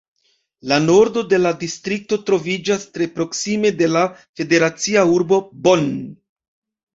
[0.69, 4.03] La nordo de la distrikto troviĝas tre proksime de la
[4.41, 5.87] federacia urbo Bonn.